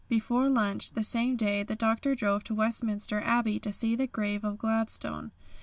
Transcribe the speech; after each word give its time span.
Before 0.09 0.49
lunch 0.49 0.93
the 0.93 1.03
same 1.03 1.35
day 1.35 1.61
the 1.61 1.75
Doctor 1.75 2.15
drove 2.15 2.43
to 2.45 2.55
Westminster 2.55 3.19
Abbey 3.23 3.59
to 3.59 3.71
see 3.71 3.95
the 3.95 4.07
grave 4.07 4.43
of 4.43 4.57
Gladstone. 4.57 5.29